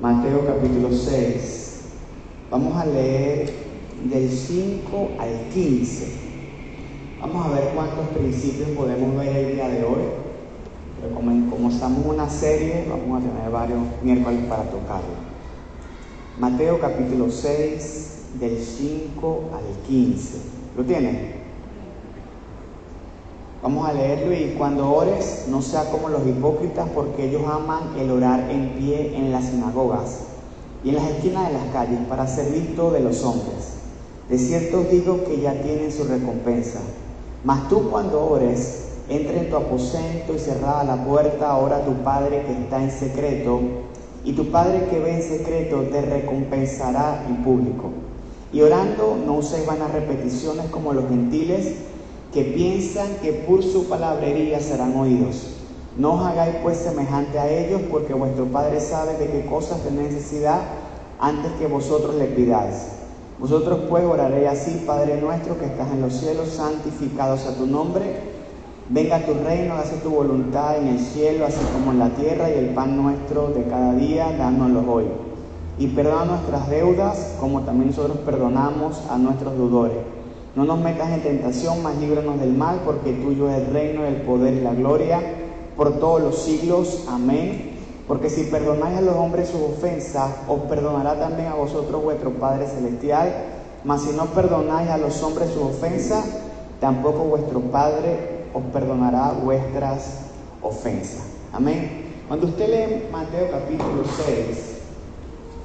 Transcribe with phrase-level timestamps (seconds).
[0.00, 1.80] Mateo capítulo 6.
[2.52, 3.52] Vamos a leer
[4.04, 6.12] del 5 al 15.
[7.20, 10.02] Vamos a ver cuántos principios podemos ver el día de hoy.
[11.00, 11.52] Pero como, en
[12.06, 15.18] una serie, vamos a tener varios miércoles para tocarlo.
[16.38, 20.38] Mateo capítulo 6, del 5 al 15.
[20.76, 21.37] ¿Lo tienen?
[23.60, 28.10] Vamos a leerlo y cuando ores no sea como los hipócritas porque ellos aman el
[28.12, 30.20] orar en pie en las sinagogas
[30.84, 33.78] y en las esquinas de las calles para ser visto de los hombres.
[34.28, 36.78] De cierto os digo que ya tienen su recompensa.
[37.42, 41.94] Mas tú cuando ores, entra en tu aposento y cerrada la puerta, ora a tu
[42.04, 43.60] Padre que está en secreto,
[44.24, 47.90] y tu Padre que ve en secreto te recompensará en público.
[48.52, 51.74] Y orando no uséis vanas repeticiones como los gentiles,
[52.32, 55.54] que piensan que por su palabrería serán oídos.
[55.96, 60.12] No os hagáis pues semejante a ellos, porque vuestro Padre sabe de qué cosas tenéis
[60.12, 60.60] necesidad
[61.18, 62.74] antes que vosotros le pidáis.
[63.40, 68.04] Vosotros pues oraréis así, Padre nuestro que estás en los cielos, santificado sea tu nombre.
[68.90, 72.58] Venga tu reino, hace tu voluntad en el cielo, así como en la tierra, y
[72.58, 75.04] el pan nuestro de cada día, dánoslo hoy.
[75.78, 80.17] Y perdona nuestras deudas, como también nosotros perdonamos a nuestros deudores
[80.58, 84.16] no nos metas en tentación, mas líbranos del mal, porque tuyo es el reino, el
[84.22, 85.20] poder y la gloria
[85.76, 87.04] por todos los siglos.
[87.08, 87.76] Amén.
[88.08, 92.66] Porque si perdonáis a los hombres sus ofensas, os perdonará también a vosotros vuestro Padre
[92.66, 93.32] Celestial.
[93.84, 96.24] Mas si no perdonáis a los hombres sus ofensas,
[96.80, 98.18] tampoco vuestro Padre
[98.52, 100.22] os perdonará vuestras
[100.60, 101.22] ofensas.
[101.52, 102.16] Amén.
[102.26, 104.78] Cuando usted lee Mateo capítulo 6,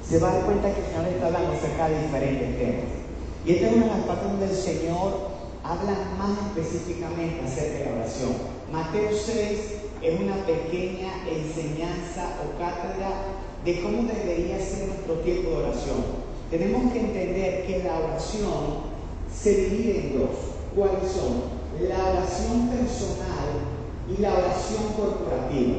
[0.08, 3.03] se va a dar cuenta que el Señor está hablando acerca de diferentes temas.
[3.46, 5.28] Y esta es una de las partes donde el Señor
[5.62, 8.32] habla más específicamente acerca de la oración.
[8.72, 9.60] Mateo 6
[10.00, 16.24] es una pequeña enseñanza o cátedra de cómo debería ser nuestro tiempo de oración.
[16.50, 18.94] Tenemos que entender que la oración
[19.28, 20.36] se divide en dos.
[20.74, 21.52] ¿Cuáles son?
[21.86, 23.60] La oración personal
[24.08, 25.76] y la oración corporativa.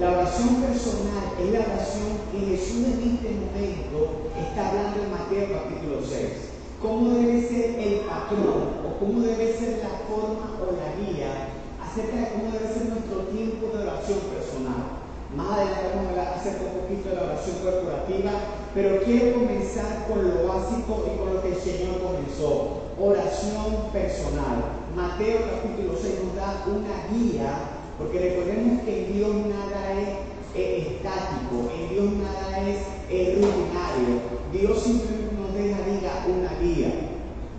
[0.00, 5.46] La oración personal es la oración que Jesús en este momento está hablando en Mateo
[5.54, 10.92] capítulo 6 cómo debe ser el patrón o cómo debe ser la forma o la
[11.00, 11.48] guía
[11.80, 15.06] acerca de cómo debe ser nuestro tiempo de oración personal.
[15.34, 18.32] Más adelante vamos a hablar un poquito de la oración corporativa,
[18.74, 22.86] pero quiero comenzar con lo básico y con lo que el Señor comenzó.
[22.98, 24.86] Oración personal.
[24.94, 27.52] Mateo capítulo 6 nos da una guía,
[27.98, 30.08] porque recordemos que en Dios nada es
[30.54, 34.20] eh, estático, en Dios nada es eh, rutinario.
[34.52, 35.35] Dios simplemente
[36.28, 36.92] una guía,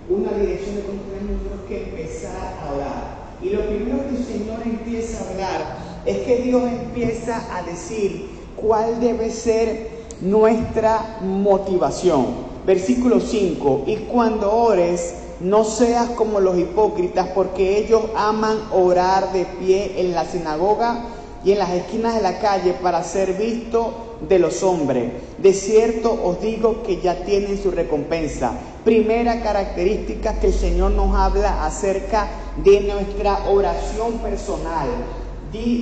[0.09, 3.17] una dirección de cómo tenemos que empezar a orar.
[3.41, 8.29] Y lo primero que el Señor empieza a hablar es que Dios empieza a decir
[8.55, 9.89] cuál debe ser
[10.22, 12.47] nuestra motivación.
[12.66, 19.45] Versículo 5, y cuando ores, no seas como los hipócritas, porque ellos aman orar de
[19.45, 21.05] pie en la sinagoga
[21.45, 25.11] y en las esquinas de la calle para ser visto de los hombres.
[25.38, 28.53] De cierto os digo que ya tienen su recompensa.
[28.83, 32.28] Primera característica que el Señor nos habla acerca
[32.63, 34.88] de nuestra oración personal.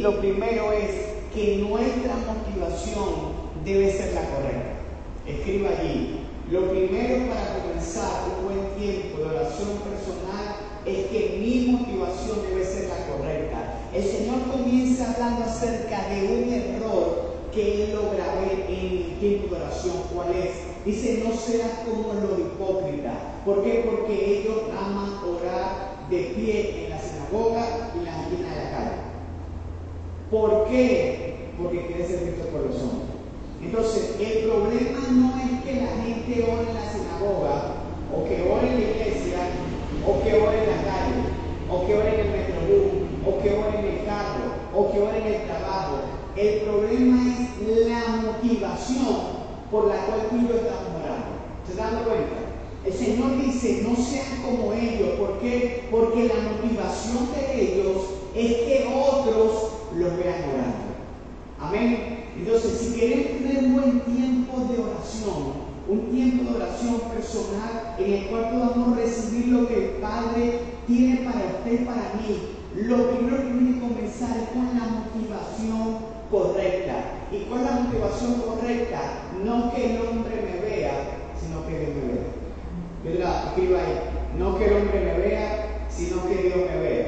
[0.01, 0.91] Lo primero es
[1.33, 3.33] que nuestra motivación
[3.65, 4.75] debe ser la correcta.
[5.27, 6.21] Escriba allí.
[6.51, 12.63] Lo primero para comenzar un buen tiempo de oración personal es que mi motivación debe
[12.63, 13.81] ser la correcta.
[13.93, 16.74] El Señor comienza hablando acerca de un error
[17.55, 19.95] que él logra ver en el tiempo de oración.
[20.13, 20.85] ¿Cuál es?
[20.85, 23.15] Dice, no seas como los hipócritas.
[23.45, 23.85] ¿Por qué?
[23.89, 28.71] Porque ellos aman orar de pie en la sinagoga y en la esquina de la
[28.71, 28.97] calle.
[30.29, 31.49] ¿Por qué?
[31.57, 33.15] Porque quiere ser visto por los hombres.
[33.63, 37.75] Entonces, el problema no es que la gente ore en la sinagoga,
[38.13, 39.39] o que ore en la iglesia,
[40.05, 41.23] o que ore en la calle,
[41.71, 42.91] o que ore en el metrobús,
[43.25, 44.45] o que ore en el carro,
[44.75, 46.24] o que ore en el trabajo.
[46.35, 49.15] El problema es la motivación
[49.71, 51.35] por la cual tú y yo estamos orando.
[51.65, 52.35] ¿Se dan cuenta?
[52.83, 55.17] El Señor dice, no sean como ellos.
[55.17, 55.87] ¿Por qué?
[55.89, 58.03] Porque la motivación de ellos
[58.35, 60.85] es que otros los vean orando.
[61.59, 62.25] Amén.
[62.37, 65.53] Entonces, si queremos tener un buen tiempo de oración,
[65.87, 71.17] un tiempo de oración personal en el cual podamos recibir lo que el Padre tiene
[71.17, 76.14] para usted y para mí, lo primero que tiene que comenzar es con la motivación
[76.31, 77.27] correcta.
[77.31, 78.99] ¿Y cuál es la motivación correcta?
[79.43, 80.91] No que el hombre me vea,
[81.39, 82.25] sino que Dios me vea.
[83.03, 83.47] ¿Verdad?
[83.47, 83.99] Escriba ahí.
[84.37, 87.07] No que el hombre me vea, sino que Dios me vea.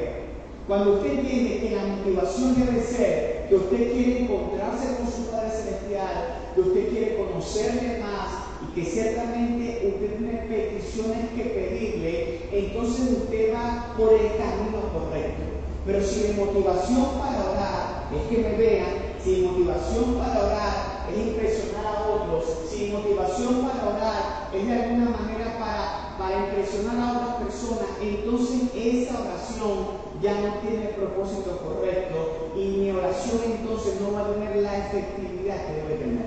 [0.66, 5.50] Cuando usted entiende que la motivación debe ser que usted quiere encontrarse con su Padre
[5.50, 8.28] Celestial, que usted quiere conocer conocerle más
[8.62, 15.42] y que ciertamente usted tiene peticiones que pedirle, entonces usted va por el camino correcto.
[15.86, 21.04] Pero si mi motivación para orar es que me vean, si mi motivación para orar
[21.12, 26.46] es impresionar a otros, si mi motivación para orar es de alguna manera para, para
[26.46, 32.90] impresionar a otras personas, entonces esa oración ya no tiene el propósito correcto y mi
[32.90, 36.26] oración entonces no va a tener la efectividad que debe tener.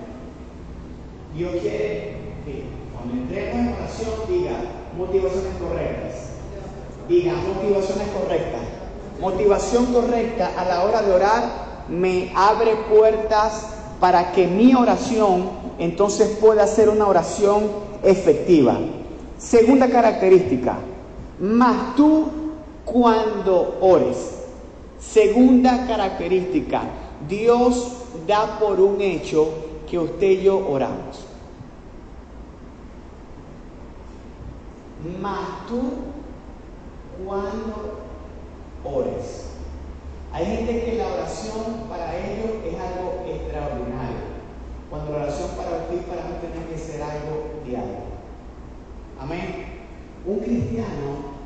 [1.33, 4.57] Dios quiere que cuando entremos en oración diga
[4.95, 6.29] motivaciones correctas.
[7.07, 8.61] Diga motivaciones correctas.
[9.19, 13.67] Motivación correcta a la hora de orar me abre puertas
[13.99, 17.63] para que mi oración entonces pueda ser una oración
[18.03, 18.77] efectiva.
[19.37, 20.77] Segunda característica,
[21.39, 22.25] más tú
[22.85, 24.37] cuando ores.
[24.99, 26.83] Segunda característica,
[27.27, 27.93] Dios
[28.27, 29.49] da por un hecho
[29.89, 31.25] que usted y yo oramos.
[35.19, 35.81] Más tú
[37.25, 38.10] cuando.
[40.41, 44.41] Hay gente que la oración para ellos es algo extraordinario.
[44.89, 48.09] Cuando la oración para usted para mí tiene que ser algo diario.
[49.21, 49.85] Amén.
[50.25, 51.37] Un cristiano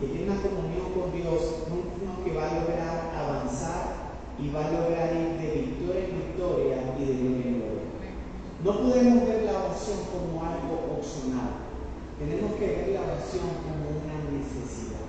[0.00, 4.72] que tiene una comunión con Dios, uno que va a lograr avanzar y va a
[4.72, 7.88] lograr ir de victoria en victoria y de gloria en gloria.
[8.64, 11.60] No podemos ver la oración como algo opcional.
[12.16, 15.04] Tenemos que ver la oración como una necesidad.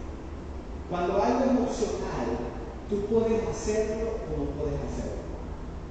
[0.90, 2.51] Cuando algo es opcional,
[2.92, 5.24] tú puedes hacerlo o no puedes hacerlo.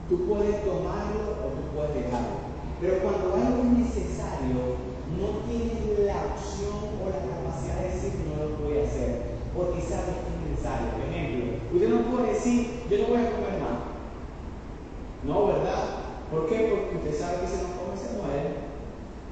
[0.05, 2.44] Tú puedes tomarlo o tú puedes dejarlo.
[2.76, 4.76] Pero cuando algo es necesario,
[5.17, 9.81] no tienes la opción o la capacidad de decir no lo voy a hacer, porque
[9.81, 10.93] sabes que es necesario.
[10.93, 13.81] Por ejemplo, usted no puede decir, yo no voy a comer más.
[15.25, 16.05] No, ¿verdad?
[16.31, 16.69] ¿Por qué?
[16.69, 18.69] Porque usted sabe que si no come se muere.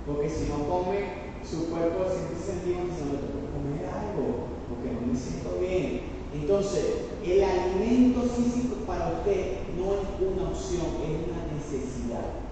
[0.09, 4.89] Porque si no come, su cuerpo siente sentido que no tengo que comer algo, porque
[4.89, 6.18] no me siento bien.
[6.35, 6.85] Entonces,
[7.25, 12.49] el alimento físico para usted no es una opción, es una necesidad.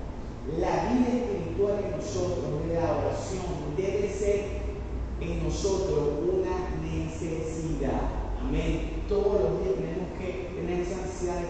[0.58, 4.44] La vida espiritual en nosotros, la oración, debe ser
[5.20, 8.26] en nosotros una necesidad.
[8.40, 9.02] Amén.
[9.08, 11.06] Todos los días tenemos que tener esa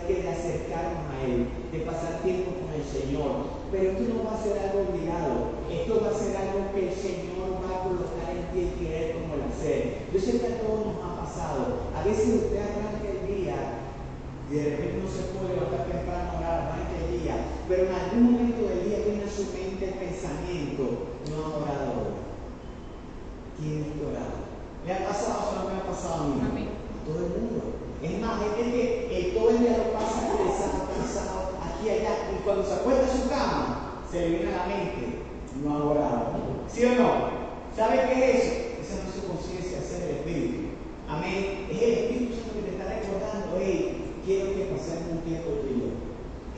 [0.07, 3.67] de, de acercarnos a Él, de pasar tiempo con el Señor.
[3.71, 5.59] Pero esto no va a ser algo obligado.
[5.71, 9.15] Esto va a ser algo que el Señor va a colocar en ti y querer
[9.15, 10.07] como el hacer.
[10.13, 11.16] Yo sé que a todos nos
[11.47, 13.55] A veces usted arranca el día
[14.51, 17.37] y de repente no se puede levantar temprano a orar, arranca el día.
[17.69, 21.87] Pero en algún momento del día viene a su mente el pensamiento, no ha orado
[22.03, 22.15] hoy.
[23.63, 24.43] Tienes que orar.
[24.85, 26.67] ¿Le ha pasado o no me ha pasado a mí?
[26.67, 27.63] A todo el mundo.
[28.03, 32.43] Es más, gente que todo el día lo pasa pensando, pensando, aquí y allá, y
[32.43, 35.23] cuando se acuesta en su cama, se le viene a la mente,
[35.63, 36.27] no ha orado.
[36.69, 37.11] ¿Sí o no?
[37.75, 38.53] ¿Sabe qué es eso?
[38.83, 40.67] Esa no es su conciencia, ese es el Espíritu.
[41.17, 41.69] Amén.
[41.73, 45.97] Es el Espíritu Santo que te está recordando, hey, quiero que pasemos un tiempo tú.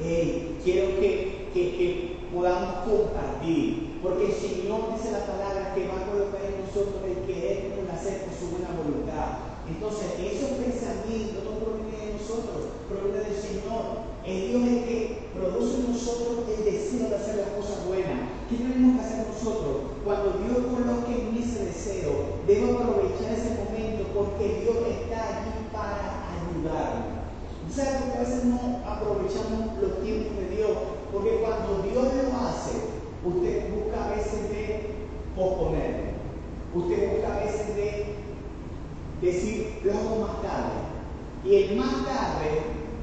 [0.02, 4.02] Hey, quiero que, que, que podamos compartir.
[4.02, 7.87] Porque el Señor dice la palabra que va a colocar en nosotros el querer con
[7.87, 9.62] hacer con su buena voluntad.
[9.70, 14.11] Entonces, esos pensamientos no provienen de nosotros, provienen del Señor.
[14.26, 14.99] El Dios es que
[15.38, 18.43] produce en nosotros el deseo de hacer las cosas buenas.
[18.50, 19.98] ¿Qué tenemos que hacer nosotros?
[20.09, 26.25] Cuando Dios coloque en ese deseo, debo aprovechar ese momento porque Dios está allí para
[26.33, 27.29] ayudarme.
[27.69, 30.79] ¿Sabes por a veces no aprovechamos los tiempos de Dios?
[31.12, 32.88] Porque cuando Dios lo hace,
[33.23, 34.95] usted busca a veces de
[35.37, 36.09] posponerlo.
[36.75, 38.15] Usted busca a veces de
[39.21, 40.88] decir, lo hago más tarde.
[41.45, 42.62] Y el más tarde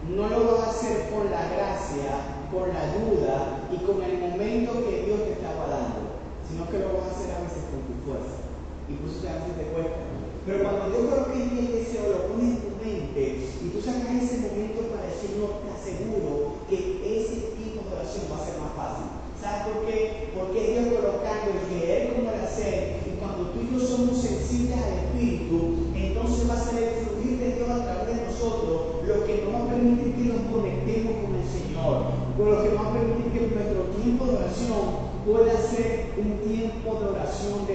[0.10, 4.90] no lo vas a hacer con la gracia, con la ayuda y con el momento
[4.90, 6.05] que Dios te estaba dando,
[6.50, 8.46] sino que lo vas a hacer a veces con tu fuerza.
[8.86, 10.16] Incluso a veces te cuesta.
[10.46, 13.82] Pero cuando Dios coloca en ti el deseo, lo pone en tu mente y tú
[13.82, 18.46] sacas ese momento para el Señor, te aseguro que ese tipo de oración va a
[18.46, 19.10] ser más fácil.
[19.42, 20.30] ¿Sabes por qué?
[20.38, 24.78] Porque Dios colocando el querer como el hacer y cuando tú y yo somos sensibles
[24.78, 29.26] al Espíritu, entonces va a ser el fluir de Dios a través de nosotros lo
[29.26, 31.94] que nos va a permitir que nos conectemos con el Señor,
[32.38, 34.86] lo que nos va a permitir que nuestro tiempo de oración
[35.26, 37.66] pueda ser un tiempo de oración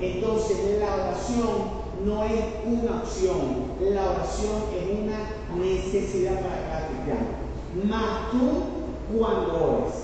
[0.00, 7.44] Entonces la oración no es una opción, la oración es una necesidad para cada cristiano.
[7.88, 9.94] Más tú cuando ores.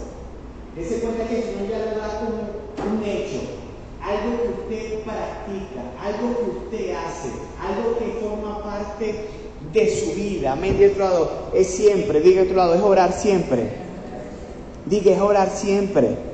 [0.77, 3.61] Dese cuenta que el Señor ya le da como un hecho
[4.03, 7.29] algo que usted practica, algo que usted hace,
[7.61, 9.27] algo que forma parte
[9.73, 10.53] de su vida.
[10.53, 10.79] Amén.
[10.79, 13.69] De otro lado, es siempre, diga otro lado, es orar siempre.
[14.87, 16.30] Diga, es orar siempre.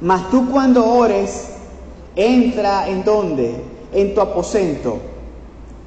[0.00, 1.48] Mas tú cuando ores,
[2.16, 3.54] entra en donde?
[3.92, 4.98] En tu aposento.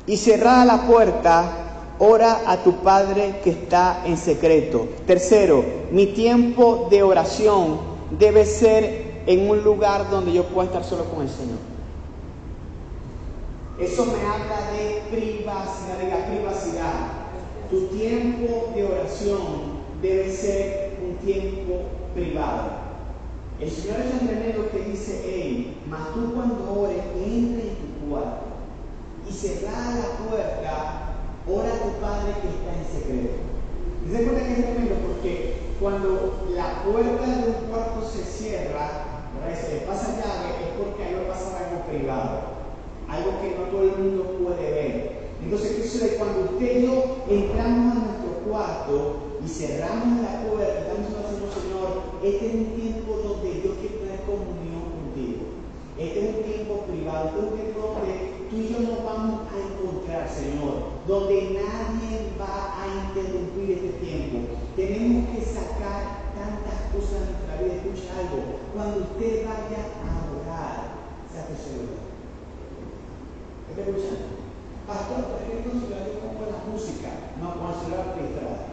[0.06, 1.64] Y cerrada la puerta,
[2.00, 4.88] ora a tu Padre que está en secreto.
[5.08, 7.80] Tercero, mi tiempo de oración
[8.20, 11.58] debe ser en un lugar donde yo pueda estar solo con el Señor.
[13.80, 16.94] Eso me habla de privacidad, de la privacidad.
[17.72, 19.40] Tu tiempo de oración
[20.02, 21.82] debe ser un tiempo
[22.14, 22.83] privado.
[23.64, 28.44] El Señor es tremendo que dice, hey, mas tú cuando ores, entra en tu cuarto
[29.26, 31.16] y cerrada la puerta,
[31.48, 33.40] ora a tu Padre que está en secreto.
[34.04, 39.32] Y se cuenta que es tremendo porque cuando la puerta de un cuarto se cierra,
[39.56, 42.40] se le pasa llave, es porque ahí va a pasar algo privado,
[43.08, 45.32] algo que no todo el mundo puede ver.
[45.42, 46.18] Entonces, ¿qué sucede?
[46.18, 51.24] Cuando usted y yo entramos a nuestro cuarto y cerramos la puerta, estamos
[51.54, 55.54] Señor, este es un tiempo donde yo quiero tener comunión contigo.
[55.98, 58.14] Este es un tiempo privado, este es un tiempo donde
[58.50, 64.50] tú y yo nos vamos a encontrar, Señor, donde nadie va a interrumpir este tiempo.
[64.76, 67.78] Tenemos que sacar tantas cosas de nuestra vida.
[67.78, 70.78] Escucha algo, cuando usted vaya a orar,
[71.30, 72.02] saque su
[73.70, 74.42] ¿Qué está escuchando?
[74.90, 77.10] Pastor, ¿por qué no se pongo la música?
[77.38, 78.73] No, con el celular registrado.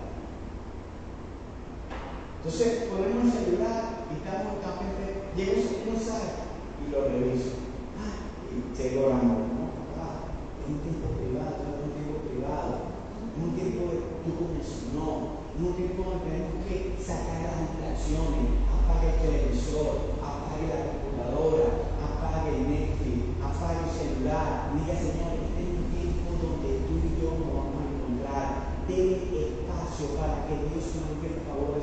[2.41, 6.49] Entonces ponemos el celular y estamos también, llega un mensaje
[6.81, 7.61] y lo reviso.
[8.01, 12.97] Ah, y llegó la amor, no, papá, es un tiempo privado, es un tiempo privado,
[13.37, 17.61] es un tiempo de tu conexión, no, es un tiempo donde tenemos que sacar las
[17.61, 25.45] distracciones, apague el televisor, apague la computadora, apague el Netflix, apague el celular, diga Señor,
[25.45, 28.49] este es un tiempo donde tú y yo nos vamos a encontrar,
[28.89, 31.80] denle espacio para que Dios nos dé a favor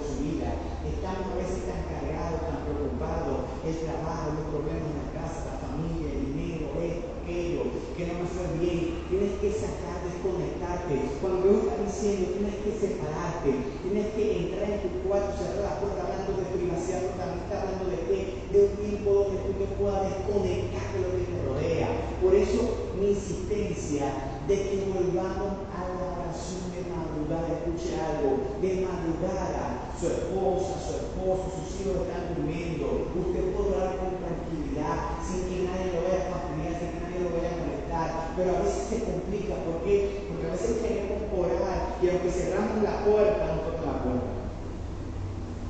[0.87, 5.59] Estamos a veces tan cargados, tan preocupados, el trabajo, los problemas en la casa, la
[5.59, 7.61] familia, el dinero, esto, aquello,
[7.95, 9.03] que no me fue bien.
[9.11, 10.95] Tienes que sacar, desconectarte.
[11.19, 13.49] Cuando Dios está diciendo, tienes que separarte,
[13.83, 17.55] tienes que entrar en tu cuarto, cerrar la puerta hablando de privacidad, pero también está
[17.61, 18.19] hablando de qué,
[18.51, 21.89] de un tiempo donde tú te puedas desconectar de lo que te rodea.
[22.21, 28.85] Por eso mi insistencia de que volvamos a la oración de madrugada, escuche algo, de
[28.85, 35.49] madrugada, su esposa, su esposo, sus hijos están durmiendo, usted puede orar con tranquilidad, sin
[35.49, 38.61] que nadie lo vaya a fastidiar, sin que nadie lo vaya a molestar, pero a
[38.61, 40.29] veces se complica, ¿por qué?
[40.29, 44.29] Porque a veces queremos orar y aunque cerramos la puerta, no toca la puerta.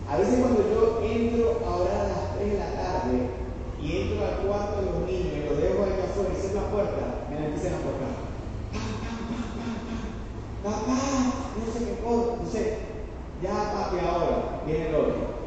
[0.07, 3.15] A veces cuando yo entro a orar a las 3 de la tarde
[3.79, 6.71] y entro al cuarto de los niños y los dejo ahí afuera y cierro la
[6.71, 8.27] puerta, me la empiezan a tocar
[10.67, 10.99] papá,
[11.55, 12.77] no sé qué cosa, no sé,
[13.41, 15.37] ya papi ahora, viene el otro.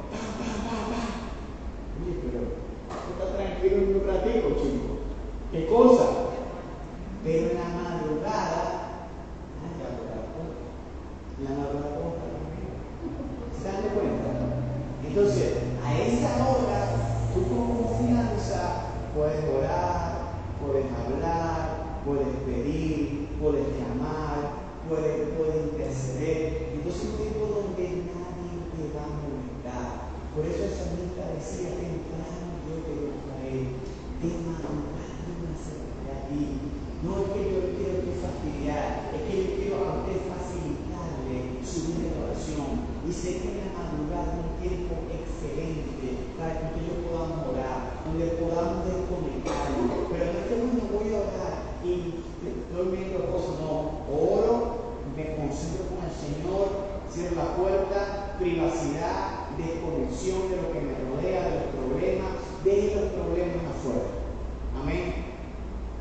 [2.01, 2.41] Oye, pero
[3.11, 4.89] está tranquilo un ratito, chico.
[5.53, 6.05] ¿Qué cosa?
[7.23, 8.63] Pero en la madrugada,
[9.61, 9.89] ay, ya
[11.39, 14.31] en la madrugada, ¿cómo está ¿Se dan cuenta?
[15.07, 15.49] Entonces,
[15.85, 16.79] a esa hora,
[17.35, 18.61] tú con confianza
[19.21, 20.33] puedes orar,
[20.65, 26.73] puedes hablar, puedes pedir, puedes llamar, puede, puede interceder.
[26.73, 29.93] Entonces un tiempo donde nadie te va a molestar.
[30.33, 33.77] Por eso el salmista decía, temprano yo te buscaré,
[34.25, 36.73] de madrugada me acercaré a ti.
[37.05, 41.93] No es que yo quiero que fastidiar, es que yo quiero a usted facilitarle su
[41.93, 42.89] vida de oración.
[43.05, 48.01] Y sé que en la madrugada es un tiempo excelente para que yo podamos orar,
[48.05, 50.09] donde podamos desconectarnos.
[50.09, 54.57] Pero no es que bueno, voy a orar y estoy viendo cosas, no, oro
[55.17, 56.65] me concentro con el Señor,
[57.13, 63.07] cierro la puerta, privacidad, desconexión de lo que me rodea, de los problemas, de los
[63.21, 64.09] problemas afuera.
[64.81, 65.37] Amén.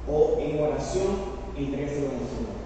[0.08, 2.60] O en oración, entreguéselo al Señor.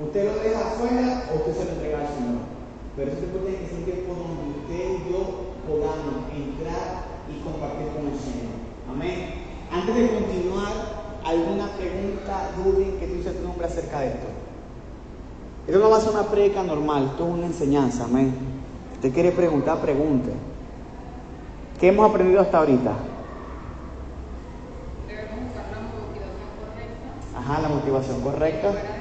[0.00, 2.58] Usted lo deja afuera o usted se lo entrega al Señor.
[2.96, 7.86] Pero este tiene que ser un tiempo donde usted y yo podamos entrar y compartir
[7.94, 8.58] con el Señor.
[8.90, 9.46] Amén.
[9.88, 10.72] Antes de continuar,
[11.24, 14.26] ¿alguna pregunta, duda que tú tu nombre acerca de esto?
[15.66, 18.34] Esto no va a ser una predica normal, esto es una enseñanza, amén.
[18.90, 20.30] Si usted quiere preguntar, pregunte.
[21.80, 22.92] ¿Qué hemos aprendido hasta ahorita?
[25.06, 27.38] Debemos buscar la motivación correcta.
[27.38, 28.97] Ajá, la motivación correcta.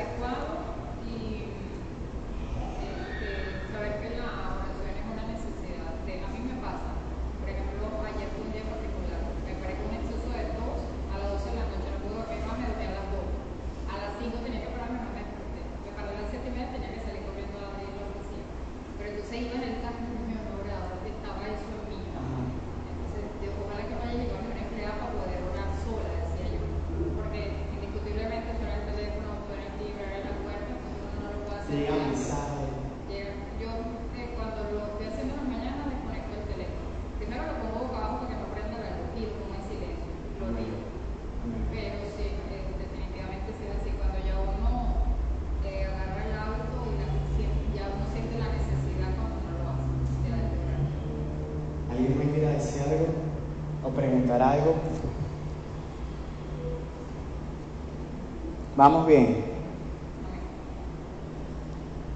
[58.78, 59.44] Vamos bien.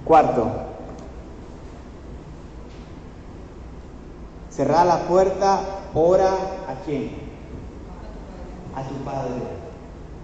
[0.06, 0.48] Cuarto.
[4.52, 5.62] Cerrar la puerta,
[5.96, 6.30] ora
[6.68, 7.14] a quién?
[8.76, 9.42] A tu Padre.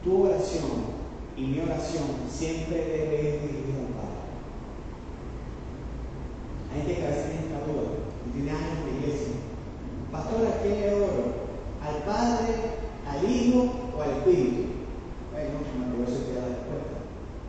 [0.04, 0.98] Tu oración
[1.36, 4.18] y mi oración siempre debe dirigida al Padre.
[6.72, 7.82] Hay gente que a veces tiene esta duda
[8.28, 9.34] y tiene años de iglesia.
[10.12, 11.48] Pastor, ¿a quién le oro?
[11.82, 12.54] ¿Al Padre,
[13.10, 14.78] al Hijo o al Espíritu?
[15.38, 15.62] Bueno,
[15.94, 16.98] no, eso te da la respuesta.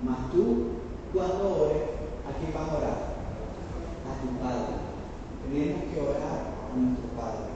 [0.04, 0.76] Mas tú,
[1.14, 1.88] cuando ores,
[2.28, 3.00] ¿a quién vas a orar?
[4.04, 4.76] A tu Padre.
[5.48, 7.48] Tenemos que orar a nuestro Padre.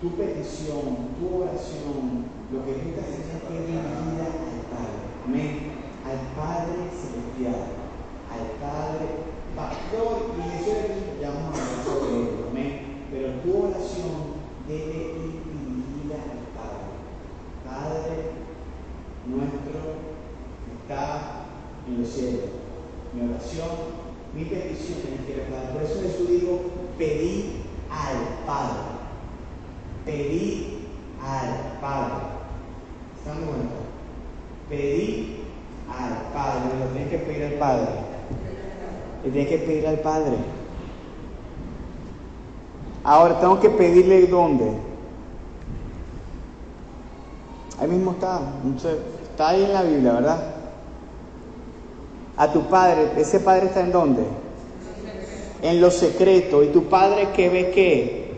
[0.00, 5.13] Tu petición, tu oración, lo que tú estás haciendo es dirigida al Padre.
[5.24, 5.72] Amén.
[6.04, 7.64] Al Padre Celestial.
[8.30, 9.06] Al Padre
[9.56, 10.34] Pastor.
[10.36, 12.48] Y es ya vamos a hablar sobre.
[12.50, 13.06] Amén.
[13.10, 14.34] Pero tu oración
[14.68, 16.94] debe ir dirigida al Padre.
[17.64, 18.34] Padre
[19.26, 20.04] nuestro
[20.80, 21.46] está
[21.86, 22.40] en los cielos.
[23.14, 23.68] Mi oración,
[24.34, 25.72] mi petición tiene que Padre.
[25.72, 26.60] Por eso Jesús dijo,
[26.98, 28.82] pedí al Padre.
[30.04, 30.88] Pedí
[31.22, 32.14] al Padre.
[33.16, 33.74] ¿Están de cuenta?
[34.68, 35.36] Pedí
[35.88, 36.78] al Padre.
[36.80, 37.86] Lo tienes que pedir al Padre.
[39.22, 40.36] Le tienes que pedir al Padre.
[43.02, 44.64] Ahora tengo que pedirle dónde.
[47.80, 48.40] Ahí mismo está.
[49.30, 50.54] Está ahí en la Biblia, ¿verdad?
[52.36, 54.22] A tu padre, ese padre está en dónde?
[55.62, 56.62] En lo secreto.
[56.62, 58.34] ¿Y tu padre qué ve qué?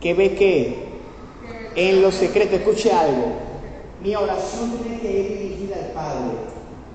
[0.00, 0.88] ¿Qué ve qué?
[1.76, 2.56] En lo secreto.
[2.56, 3.32] Escuche algo.
[4.02, 6.49] Mi oración tiene que ir dirigida al Padre.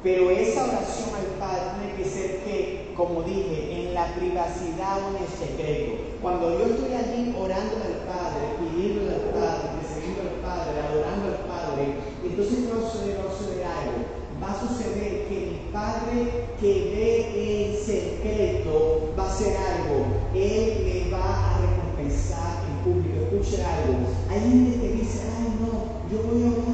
[0.06, 5.18] Pero esa oración al Padre tiene que ser que, como dije, en la privacidad o
[5.18, 5.98] en el secreto.
[6.22, 11.42] Cuando yo estoy allí orando al Padre, pidiendo al Padre, recibiendo al Padre, adorando al
[11.50, 11.84] Padre,
[12.24, 14.00] entonces va a suceder, va a suceder algo.
[14.38, 20.06] Va a suceder que mi Padre que ve en secreto va a hacer algo.
[20.36, 23.26] Él me va a recompensar en público.
[23.26, 24.06] Escuche algo.
[24.30, 26.65] Hay gente que dice, ay no, yo voy a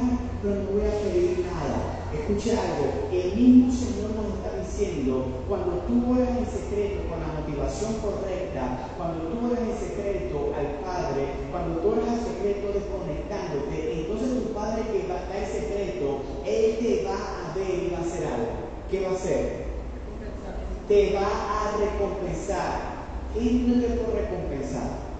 [2.22, 3.10] Escuche algo.
[3.10, 8.94] El mismo Señor nos está diciendo, cuando tú oras en secreto con la motivación correcta,
[8.96, 14.54] cuando tú oras en secreto al Padre, cuando tú oras en secreto desconectándote, entonces tu
[14.54, 18.06] Padre que va a estar en secreto, Él te va a ver y va a
[18.06, 18.70] hacer algo.
[18.88, 19.66] ¿Qué va a hacer?
[20.86, 23.02] Te va a recompensar.
[23.34, 25.10] ¿Qué no te puede recompensar?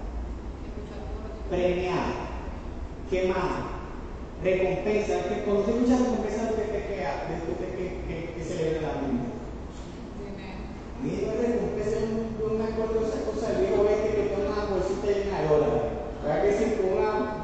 [1.49, 2.31] Premiar.
[3.09, 3.73] ¿Qué más?
[4.43, 5.13] recompensa.
[5.45, 6.32] Cuando usted escucha recompensa,
[7.03, 7.91] ¿qué te queda?
[8.07, 9.27] ¿Qué, que se le a la Biblia?
[11.03, 12.07] Mira, recompensa es
[12.39, 15.83] una cosa, cosa del viejo oeste que toma una bolsita llena de dólares.
[16.23, 16.63] ¿Verdad que sí?
[16.79, 17.43] Una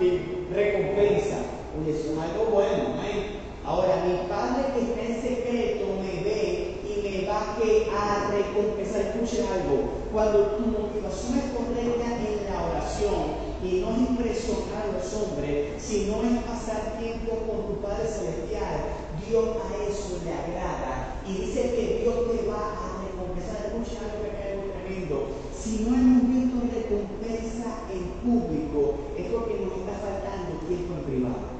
[0.55, 1.37] recompensa.
[1.75, 3.03] Oye, eso es algo bueno.
[3.03, 3.43] ¿eh?
[3.65, 9.11] Ahora, mi padre que está en secreto me ve y me va a recompensar.
[9.11, 10.07] Escuche algo.
[10.13, 15.83] Cuando tu motivación es correcta en la oración, y no es impresionar a los hombres,
[15.83, 19.03] sino es pasar tiempo con tu Padre Celestial.
[19.27, 23.67] Dios a eso le agrada y dice que Dios te va a recompensar.
[23.67, 25.48] Escucha algo que es algo tremendo.
[25.59, 31.59] Si no hemos visto recompensa en público, es porque nos está faltando tiempo en privado.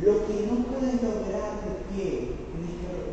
[0.00, 3.12] Lo que no puedes lograr de pie, tienes que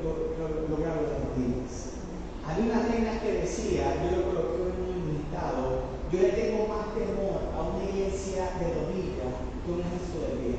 [0.70, 2.00] lograrlo de rodillas.
[2.48, 6.96] Había una reina que decía, yo lo coloqué en un listado, yo le tengo más
[6.96, 9.34] temor a una iglesia de rodillas
[9.66, 10.56] que un ejército de pie.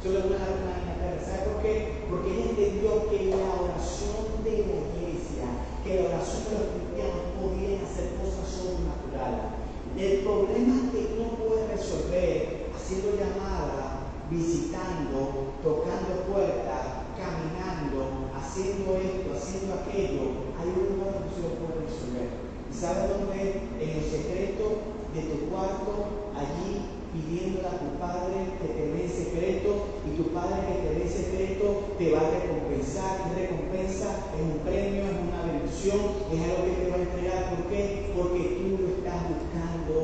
[0.00, 0.84] Solo una una
[1.20, 2.06] ¿Sabe por qué?
[2.08, 5.46] Porque ella entendió que la oración de la iglesia,
[5.82, 9.64] que la oración de los cristianos podían hacer cosas sobrenaturales.
[9.96, 19.28] El problema es que no puede resolver haciendo llamadas, visitando, tocando puertas, caminando, haciendo esto,
[19.36, 20.52] haciendo aquello.
[20.60, 22.28] Hay un lugar donde se lo puede resolver.
[22.72, 23.72] ¿Sabe dónde?
[23.80, 25.22] En el secreto de
[26.34, 29.70] allí pidiéndole a tu Padre que te dé en secreto
[30.06, 33.12] y tu Padre que te dé en secreto te va a recompensar.
[33.26, 36.00] Es recompensa, es un premio, es una bendición,
[36.32, 37.40] es algo que te va a entregar.
[37.54, 38.12] ¿Por qué?
[38.14, 40.03] Porque tú lo estás buscando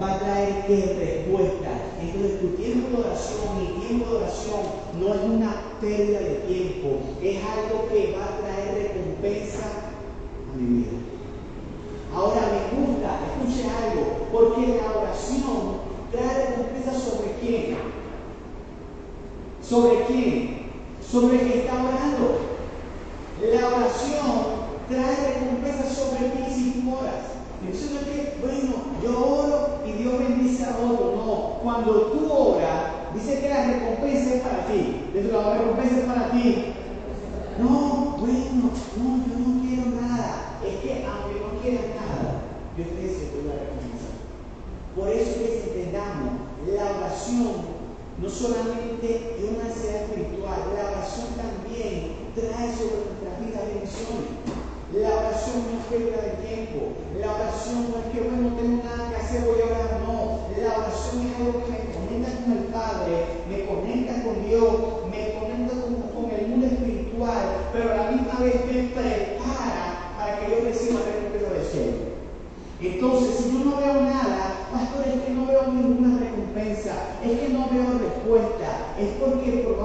[0.00, 1.70] va a traer qué respuesta.
[2.00, 4.60] Entonces tu tiempo de oración, mi tiempo de oración,
[5.00, 9.64] no es una pérdida de tiempo, es algo que va a traer recompensa
[10.52, 10.92] a mi vida.
[12.14, 17.76] Ahora me gusta, escuche algo, porque la oración trae recompensa sobre quién.
[19.62, 20.70] ¿Sobre quién?
[21.00, 21.49] Sobre quién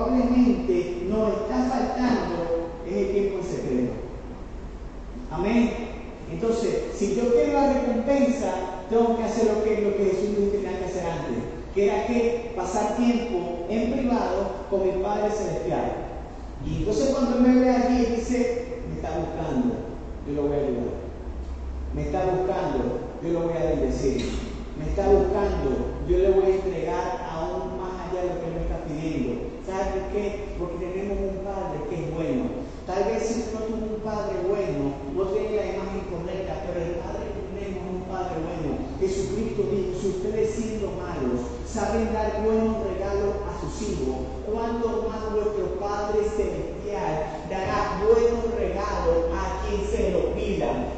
[0.06, 3.94] probablemente nos está faltando el tiempo en secreto.
[5.32, 5.72] Amén.
[6.32, 8.54] Entonces, si yo quiero la recompensa,
[8.90, 12.08] tengo que hacer lo que, lo que Jesús dijo tenía que hacer antes, que era
[12.08, 15.92] que pasar tiempo en privado con mi Padre Celestial.
[16.66, 19.76] Y entonces cuando me ve allí, dice, me está buscando,
[20.28, 21.06] yo lo voy a ayudar.
[21.94, 24.46] Me está buscando, yo lo voy a bendecir
[24.78, 28.62] me está buscando, yo le voy a entregar aún más allá de lo que me
[28.68, 29.56] está pidiendo.
[29.64, 30.56] ¿Sabe por qué?
[30.60, 32.44] Porque tenemos un Padre que es bueno.
[32.86, 37.00] Tal vez si no tuvo un Padre bueno, no tiene la imagen correcta, pero el
[37.00, 38.70] Padre que tenemos es un Padre bueno.
[39.00, 45.24] Jesucristo dijo, si ustedes siendo malos saben dar buenos regalos a sus hijos, ¿cuánto más
[45.32, 50.96] vuestro Padre Celestial dará buenos regalos a quien se lo pida?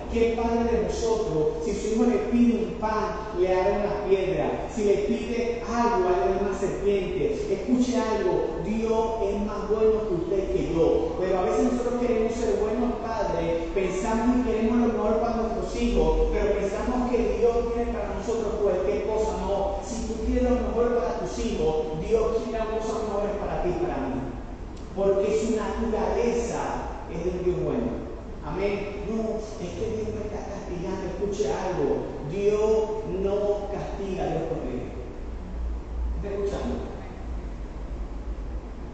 [0.88, 4.68] ¿Qué padre de vosotros, si su hijo le pide un pan, le hará una piedra?
[4.74, 7.46] Si le pide agua, le hará una serpiente.
[7.52, 11.16] Escuche algo, Dios es más bueno que usted que yo.
[11.20, 15.76] Pero a veces nosotros queremos ser buenos padres, pensamos y queremos lo mejor para nuestros
[15.82, 19.38] hijos, pero pensamos que Dios tiene para nosotros cualquier cosa.
[19.44, 23.70] No, si tú quieres lo mejor para tus hijos, Dios tiene cosas mejores para ti
[23.76, 24.24] y para mí.
[24.96, 28.08] Porque su naturaleza es de un Dios bueno.
[28.48, 29.04] Amén.
[29.12, 31.08] No, es que Dios me está castigando.
[31.08, 32.18] Escuche algo.
[32.32, 34.88] Dios no castiga, Dios protege.
[36.18, 36.76] ¿Está escuchando?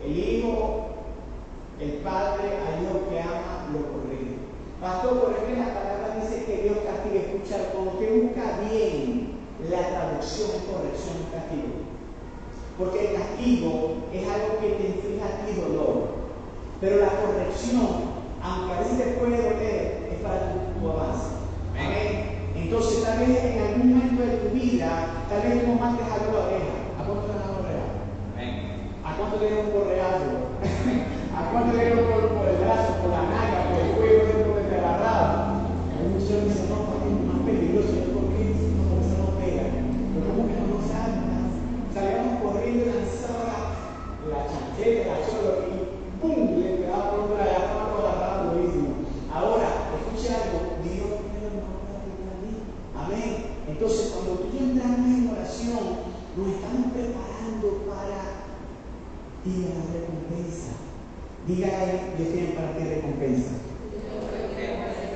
[0.05, 0.85] El Hijo,
[1.79, 4.37] el Padre, a Dios que ama, lo corrige.
[4.81, 7.21] Pastor, por ejemplo, la palabra dice que Dios castiga.
[7.21, 9.37] Escucha, cuando usted busca bien
[9.69, 11.87] la traducción, corrección, castigo.
[12.77, 16.23] Porque el castigo es algo que te inflige a ti dolor.
[16.81, 21.42] Pero la corrección aunque a veces te puede doler, es para tu, avance.
[21.85, 22.53] Amén.
[22.55, 26.47] Entonces, tal vez en algún momento de tu vida, tal vez no algo a la
[26.47, 26.75] oreja.
[26.97, 27.87] ¿A cuánto le dan la oreja?
[29.03, 30.31] ¿A cuánto le dan un correazo?
[31.37, 34.73] ¿A cuánto le por, por el brazo, por la naga, por el cuello, por el
[34.73, 35.65] agarrado?
[35.91, 38.43] Hay muchos que dicen, no, es más peligroso, ¿por qué?
[38.53, 39.65] No, porque eso no pega.
[40.13, 41.35] Pero como que no nos salta.
[41.91, 43.55] Salíamos corriendo y lanzaba
[44.29, 46.61] la chancheta, la chola y ¡pum!
[46.61, 47.63] le pegaba por otra
[49.33, 52.13] Ahora, escuche algo, Dios tiene lo mejor para ti
[52.93, 53.57] Amén.
[53.67, 55.83] Entonces, cuando tú entras en oración,
[56.37, 58.45] nos estamos preparando para
[59.45, 60.73] ir a la recompensa.
[61.47, 63.51] Diga ahí, Dios tiene para ti recompensa.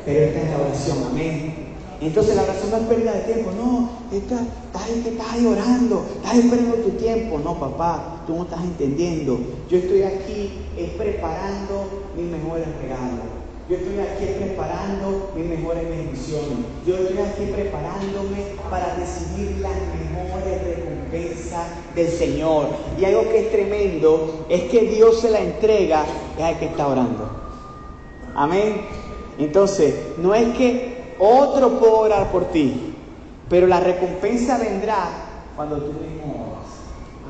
[0.05, 1.67] Pero esta es la oración, amén.
[1.99, 6.35] Entonces la oración no es pérdida de tiempo, no, estás, estás, estás ahí orando, estás
[6.35, 7.39] esperando tu tiempo.
[7.39, 9.39] No, papá, tú no estás entendiendo.
[9.67, 13.25] Yo estoy aquí es preparando mis mejores regalos.
[13.67, 16.57] Yo estoy aquí preparando mis mejores bendiciones.
[16.85, 20.56] Yo estoy aquí preparándome para recibir las mejores
[21.11, 22.67] recompensas del Señor.
[22.99, 26.05] Y algo que es tremendo es que Dios se la entrega
[26.41, 27.29] al que está orando.
[28.35, 28.81] Amén.
[29.39, 32.95] Entonces, no es que otro pueda orar por ti,
[33.49, 35.09] pero la recompensa vendrá
[35.55, 36.67] cuando tú mismo oras.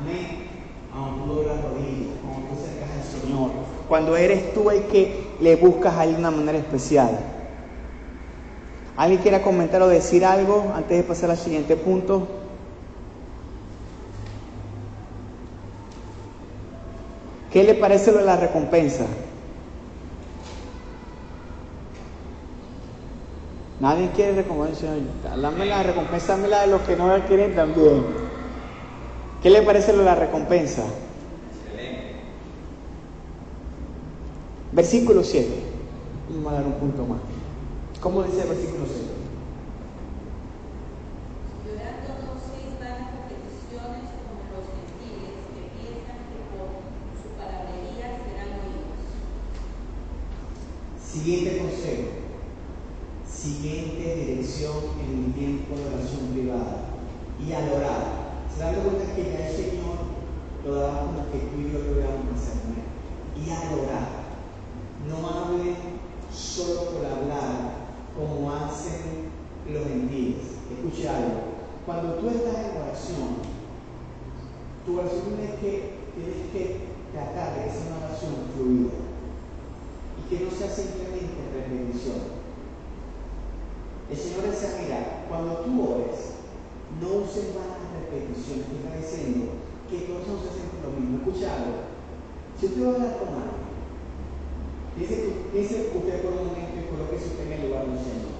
[0.00, 0.48] Amén.
[0.92, 3.50] Cuando tú oras cuando tú acercas al Señor,
[3.88, 7.18] cuando eres tú el que le buscas a él de una manera especial.
[8.96, 12.26] ¿Alguien quiere comentar o decir algo antes de pasar al siguiente punto?
[17.52, 19.06] ¿Qué le parece lo de la recompensa?
[23.80, 24.88] Nadie quiere recompensa.
[25.40, 28.04] Dame la recompensa, dame la de los que no la quieren también.
[29.42, 30.82] ¿Qué le parece lo de la recompensa?
[34.72, 35.48] Versículo 7.
[36.30, 37.20] Vamos a dar un punto más.
[38.00, 39.02] ¿Cómo dice el versículo 7?
[41.64, 46.68] Llorando no se están las repeticiones como los gentiles que piensan que por
[51.00, 51.17] su
[53.38, 56.88] siguiente dirección en un tiempo de oración privada.
[57.38, 58.02] Y al orar,
[58.54, 59.98] se dan cuenta que ya el Señor
[60.64, 62.58] lo como que tú y yo lo íbamos a hacer.
[63.36, 64.08] Y al orar,
[65.08, 65.76] no hablen
[66.32, 69.30] solo por hablar como hacen
[69.70, 70.58] los gentiles.
[70.72, 71.58] Escuche algo.
[71.86, 73.28] Cuando tú estás en oración,
[74.84, 79.07] tu oración tienes que, tienes que tratar de que sea una oración fluida
[80.28, 82.38] que no sea simplemente repetición.
[84.10, 86.38] El Señor decía, mira, cuando tú ores,
[87.00, 88.68] no uses vanas repeticiones.
[88.68, 89.52] Te está diciendo
[89.88, 91.18] que todos se hacen lo mismo.
[91.18, 91.88] Escucha algo.
[92.58, 93.68] Si usted va a hablar con alguien,
[94.98, 98.34] Dice, dice usted por un momento y coloque usted en el lugar del Señor.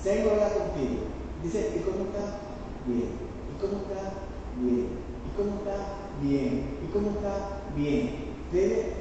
[0.00, 1.04] Se ha hablar contigo.
[1.42, 2.40] Dice, ¿y cómo está?
[2.86, 3.12] Bien.
[3.12, 4.24] ¿Y cómo está?
[4.56, 4.88] Bien.
[5.20, 5.76] ¿Y cómo está?
[6.22, 6.78] Bien.
[6.80, 7.60] ¿Y cómo está?
[7.76, 8.32] Bien.
[8.50, 8.94] Debe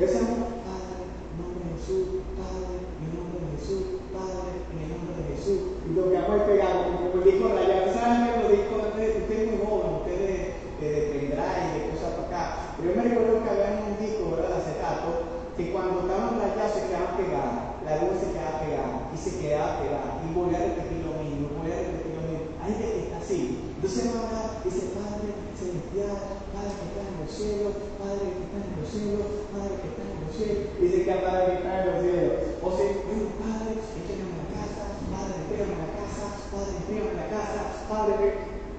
[0.00, 5.12] y hacemos, Padre, en nombre de Jesús, Padre, en nombre de Jesús, Padre, en nombre
[5.12, 5.60] de Jesús.
[5.84, 8.40] Y lo que hemos pegado, como el disco rayado, ¿saben?
[8.40, 10.38] Los discos, usted es muy joven, usted de,
[10.80, 12.44] de, de de cosas para acá.
[12.80, 14.48] Pero yo me recuerdo que había un disco, ¿verdad?
[14.48, 15.10] De acetato,
[15.52, 19.84] que cuando estaban rayados se quedaban pegadas, la luz se quedaba pegada, y se quedaba
[19.84, 22.56] pegada, y volvía a repetir lo mismo, volvía a repetir lo mismo.
[22.56, 23.68] Hay gente que está así.
[23.76, 26.16] Entonces va dice, Padre celestial,
[26.56, 30.02] Padre que está en los cielos, Padre que está en los cielos, Padre que está
[30.08, 30.64] en los cielos.
[30.80, 32.32] Dice que Padre que está en los cielos.
[32.64, 37.60] O sea, bueno, Padre, entrégame la casa, Padre, entrégame la casa, Padre, entrégame la casa,
[37.84, 38.26] Padre,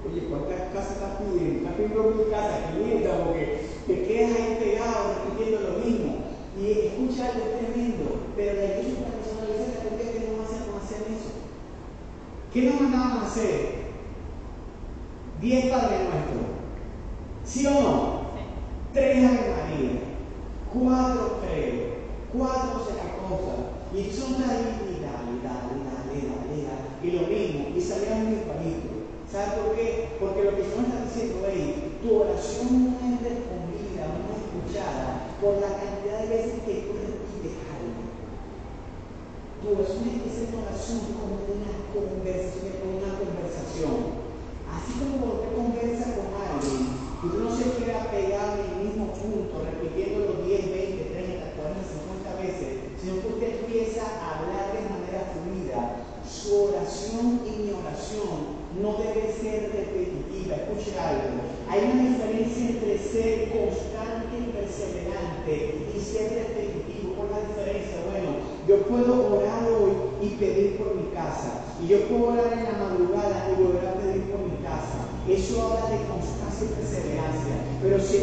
[0.01, 1.61] Oye, ¿cuántas casas estás pidiendo?
[1.61, 6.11] Estás pidiendo mi casa, que linda, porque te quedas ahí pegado repitiendo lo mismo.
[6.57, 11.31] Y escucha algo tremendo, pero la iglesia personalizada, ¿por qué que no hacemos hacer eso?
[12.51, 13.81] ¿Qué nos mandaban a hacer?
[15.39, 16.50] Diez Padres Nuestros.
[17.53, 18.00] 違う。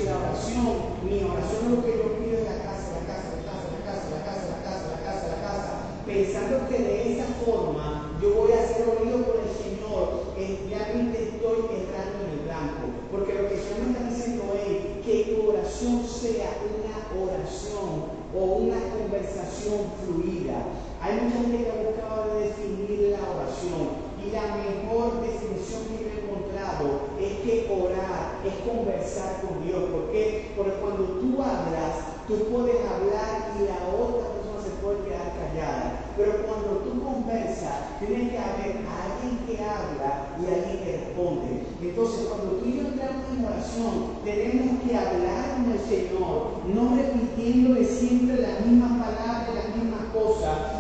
[0.04, 3.44] La oración, mi oración es lo que yo pido en la casa, la casa, la
[3.46, 5.70] casa, la casa, la casa, la casa, la casa, la casa,
[6.06, 10.28] pensando que de esa forma yo voy a ser oído por el Señor,
[10.70, 12.84] realmente estoy entrando en el blanco.
[13.10, 18.18] Porque lo que el Señor me está diciendo es que tu oración sea una oración
[18.34, 20.62] o una conversación fluida.
[21.00, 26.10] Hay mucha gente que ha buscado definir la oración y la mejor definición que yo
[26.10, 29.90] he encontrado es que orar es conversar con Dios.
[29.90, 30.52] ¿Por qué?
[30.56, 36.12] Porque cuando tú hablas, tú puedes hablar y la otra persona se puede quedar callada.
[36.18, 41.62] Pero cuando tú conversas, tiene que haber alguien que habla y alguien que responde.
[41.80, 46.82] Entonces, cuando tú y yo entramos en oración, tenemos que hablar con el Señor, no
[46.98, 50.78] repitiéndole siempre las mismas palabras, las mismas cosas,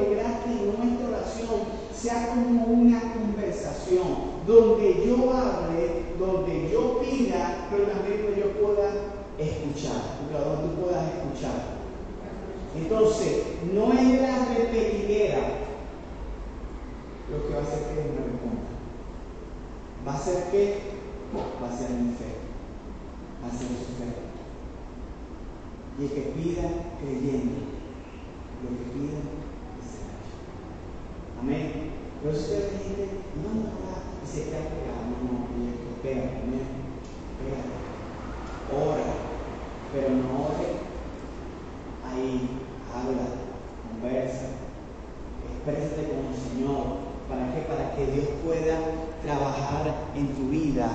[0.00, 7.84] lograr que nuestra oración sea como una conversación, donde yo hable, donde yo pida, pero
[7.84, 8.90] también donde yo pueda
[9.70, 10.02] escuchar,
[10.32, 11.80] donde tú puedas escuchar.
[12.76, 15.38] Entonces, no es la repetidera
[17.30, 18.70] lo que va a hacer que me responda.
[20.06, 20.78] Va a ser que
[21.34, 22.34] va a ser mi fe,
[23.42, 24.10] va a ser su fe.
[25.98, 27.60] Y el que pida creyendo,
[28.62, 29.18] lo que pida
[31.40, 31.90] Amén.
[32.22, 33.08] Pero si usted dice,
[33.40, 33.70] no, no,
[34.22, 36.68] y se queda pegado, no, no, y pega, amén.
[37.40, 37.64] Pega.
[38.78, 39.20] Ora,
[39.92, 40.70] pero no ore
[42.08, 42.48] ahí,
[42.94, 43.26] habla,
[43.90, 44.46] conversa,
[45.54, 47.10] exprésate con el Señor.
[47.28, 47.60] ¿Para qué?
[47.62, 48.78] Para que Dios pueda
[49.22, 50.90] trabajar en tu vida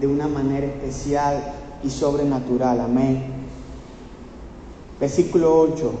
[0.00, 2.80] de una manera especial y sobrenatural.
[2.80, 3.24] Amén.
[5.00, 5.92] Versículo 8.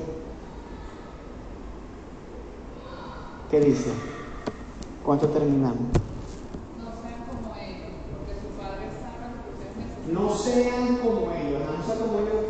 [3.50, 3.90] ¿Qué dice?
[5.04, 5.76] ¿Cuánto terminamos?
[6.78, 10.12] No sean como ellos, porque su padre sabe que ustedes.
[10.12, 11.41] No sean como ellos,
[11.92, 12.41] Santo Mônio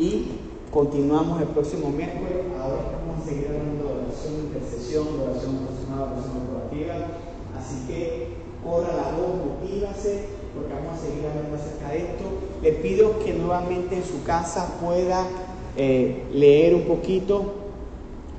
[0.00, 0.28] Y
[0.72, 2.32] continuamos el próximo miércoles.
[2.58, 6.94] Ahora vamos a seguir hablando de oración, intercesión, oración personal, oración corporativa.
[7.54, 8.28] Así que
[8.64, 12.24] corra la voz, motívase, porque vamos a seguir hablando acerca de esto.
[12.62, 15.26] Le pido que nuevamente en su casa pueda
[15.76, 17.52] eh, leer un poquito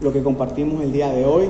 [0.02, 1.40] lo que compartimos el día de hoy.